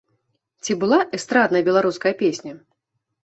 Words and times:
Ці 0.63 0.77
была 0.83 0.97
эстрадная 1.17 1.63
беларуская 1.69 2.13
песня? 2.25 2.51